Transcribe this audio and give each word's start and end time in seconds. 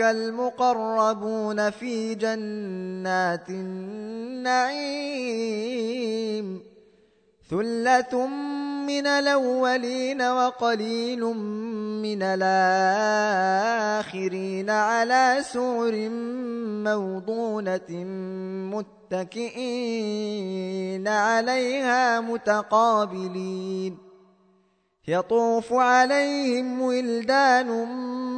المقربون 0.00 1.70
في 1.70 2.14
جنات 2.14 3.48
النعيم. 3.48 5.02
ثلة 7.50 8.26
من 8.86 9.06
الأولين 9.06 10.22
وقليل 10.22 11.20
من 12.02 12.22
الآخرين 12.22 13.50
على 14.70 15.38
سور 15.52 16.08
موضونة 16.84 17.90
متكئين 19.12 21.08
عليها 21.08 22.20
متقابلين. 22.20 24.11
يطوف 25.08 25.72
عليهم 25.72 26.82
ولدان 26.82 27.68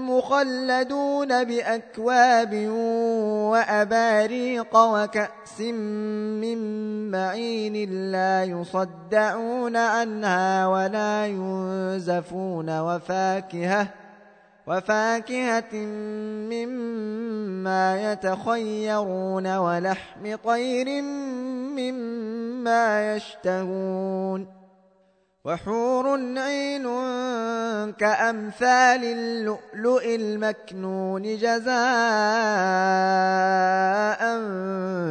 مخلدون 0.09 1.45
بأكواب 1.45 2.55
وأباريق 3.53 4.77
وكأس 4.77 5.61
من 5.61 6.59
معين 7.11 7.91
لا 8.13 8.45
يصدعون 8.45 9.77
عنها 9.77 10.67
ولا 10.67 11.27
ينزفون 11.27 12.81
وفاكهة 12.81 13.89
وفاكهة 14.67 15.75
مما 16.49 18.13
يتخيرون 18.13 19.57
ولحم 19.57 20.37
طير 20.45 21.03
مما 21.77 23.15
يشتهون 23.17 24.64
وحور 25.45 26.07
عين 26.39 26.87
كأمثال 27.93 29.05
اللؤلؤ 29.05 30.05
المكنون 30.05 31.23
جزاء 31.37 31.75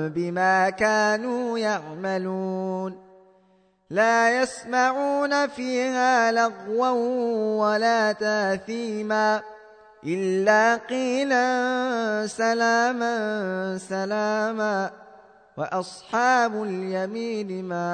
بما 0.09 0.69
كانوا 0.69 1.59
يعملون. 1.59 2.97
لا 3.89 4.41
يسمعون 4.41 5.47
فيها 5.47 6.31
لغوا 6.31 6.89
ولا 7.61 8.11
تاثيما 8.11 9.41
إلا 10.03 10.75
قيلا 10.75 11.47
سلاما 12.27 13.77
سلاما. 13.77 14.91
وأصحاب 15.57 16.63
اليمين 16.63 17.65
ما 17.65 17.85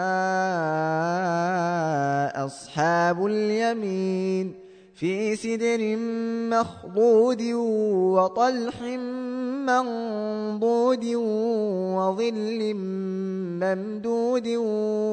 أصحاب 2.46 3.26
اليمين 3.26 4.54
في 4.96 5.36
سدر 5.36 5.96
مخضود 6.50 7.42
وطلح 8.16 8.82
منضود 9.68 11.06
وظل 11.96 12.74
ممدود 13.64 14.48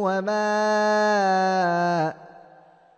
وماء 0.06 1.46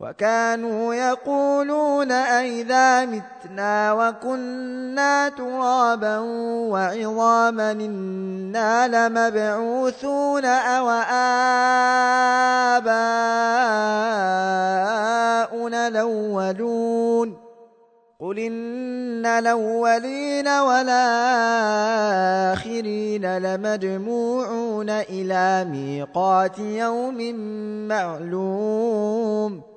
وكانوا 0.00 0.94
يقولون 0.94 2.12
أئذا 2.12 3.04
متنا 3.04 3.92
وكنا 3.92 5.28
ترابا 5.28 6.18
وعظاما 6.72 7.72
إنا 7.72 8.88
لمبعوثون 8.88 10.44
أو 10.44 10.90
آباؤنا 12.80 13.08
الأولون 15.88 17.36
قل 18.20 18.38
إن 18.38 19.26
الأولين 19.26 20.48
والآخرين 20.48 20.98
لمجموعون 23.38 24.90
إلى 24.90 25.64
ميقات 25.70 26.58
يوم 26.58 27.34
معلوم 27.88 29.69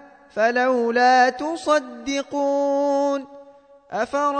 فلولا 0.35 1.29
تصدقون 1.29 3.25
أفرأيتم 3.91 4.31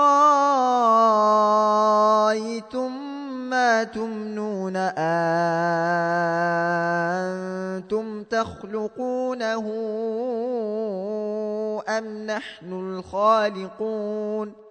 ما 3.49 3.83
تمنون 3.83 4.75
أنتم 7.77 8.23
تخلقونه 8.23 9.65
أم 11.89 12.25
نحن 12.25 12.73
الخالقون 12.73 14.70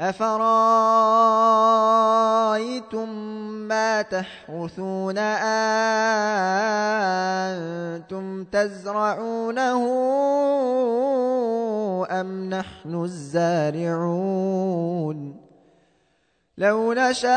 أفرأيتم 0.00 1.38
ما 3.68 4.02
تحرثون 4.02 5.18
أنتم 7.98 8.44
تزرعونه 8.44 9.86
أم 12.10 12.50
نحن 12.50 12.94
الزارعون 13.04 14.36
لو 16.58 16.92
نشاء 16.92 17.32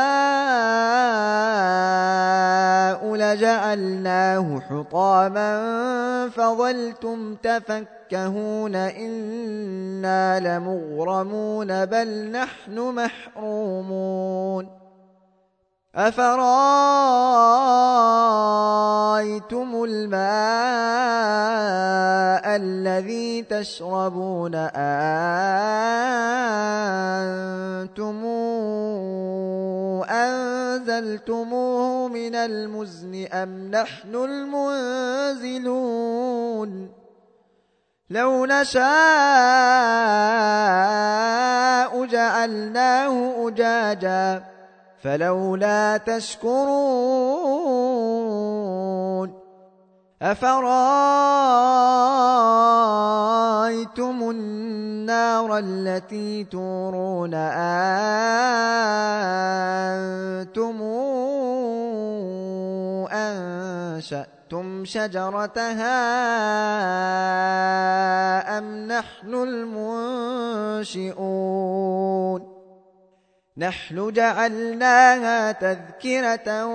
لجعلناه 3.16 4.60
حطاما 4.60 6.28
فظلتم 6.28 7.34
تفكهون 7.34 8.76
إنا 8.76 10.40
لمغرمون 10.40 11.84
بل 11.84 12.30
نحن 12.30 12.78
محرومون 12.78 14.79
أفرأيتم 15.94 16.40
الماء 19.84 20.20
الذي 22.56 23.42
تشربون 23.42 24.54
أنتم 27.74 28.24
أنزلتموه 30.10 32.08
من 32.08 32.34
المزن 32.34 33.26
أم 33.32 33.70
نحن 33.70 34.14
المنزلون؟ 35.34 35.80
لو 38.10 38.46
نشاء 38.46 38.84
جعلناه 42.04 43.48
أجاجاً 43.48 44.49
فلولا 45.02 45.96
تشكرون 45.96 47.00
أفرأيتم 50.22 50.70
النار 54.30 55.58
التي 55.58 56.44
تورون 56.44 57.34
أنتم 59.74 60.82
أنشأتم 63.12 64.84
شجرتها 64.84 66.00
أم 68.58 68.86
نحن 68.86 69.34
المنشئون 69.34 71.39
نحن 73.56 74.12
جعلناها 74.12 75.52
تذكرة 75.52 76.66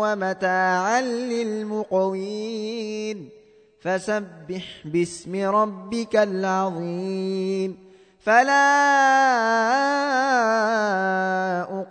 ومتاعا 0.00 1.00
للمقوين. 1.00 3.28
فسبح 3.80 4.64
باسم 4.84 5.50
ربك 5.50 6.16
العظيم. 6.16 7.78
فلا 8.20 10.07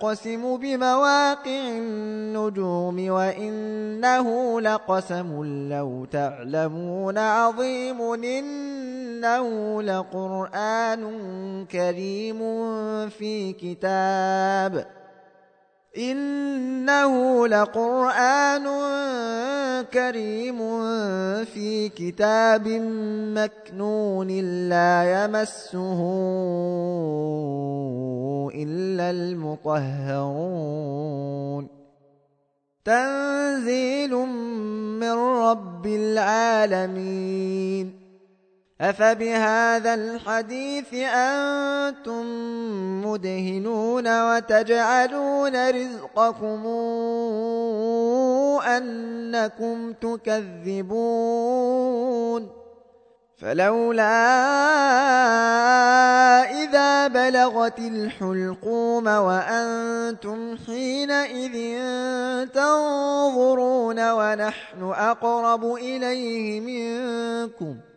أقسم 0.07 0.57
بمواقع 0.57 1.67
النجوم 1.67 3.09
وإنه 3.09 4.61
لقسم 4.61 5.43
لو 5.71 6.05
تعلمون 6.05 7.17
عظيم 7.17 8.01
إنه 8.23 9.81
لقرآن 9.81 11.01
كريم 11.71 12.39
في 13.09 13.53
كتاب 13.53 14.87
إنه 15.97 17.47
لقرآن 17.47 18.67
كريم 19.81 20.57
في 21.45 21.89
كتاب 21.89 22.67
مكنون 23.37 24.27
لا 24.69 25.23
يمسه 25.23 25.99
إلا 28.55 29.09
المطهرون. 29.09 30.57
تنزيل 32.85 34.11
من 34.99 35.11
رب 35.11 35.87
العالمين. 35.87 38.06
أفبهذا 38.81 39.93
الحديث 39.93 40.93
أنتم 40.93 42.25
مدهنون 43.05 44.21
وتجعلون 44.21 45.69
رزقكم 45.69 46.67
أنكم 48.67 49.93
تكذبون 49.93 51.07
فلولا 53.37 54.13
إذا 56.63 57.07
بلغت 57.07 57.79
الحلقوم 57.79 59.07
وأنتم 59.07 60.57
حينئذ 60.65 61.79
تنظرون 62.53 64.11
ونحن 64.11 64.83
أقرب 64.83 65.65
إليه 65.73 66.59
منكم 66.59 67.75
ۖ 67.93 67.96